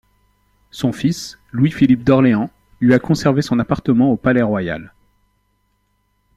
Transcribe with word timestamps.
Son 0.71 0.93
fils, 0.93 1.37
Louis-Philippe 1.51 2.03
d'Orléans 2.03 2.49
lui 2.79 2.95
a 2.95 2.97
conservé 2.97 3.43
son 3.43 3.59
appartement 3.59 4.09
au 4.11 4.17
Palais-Royal. 4.17 4.95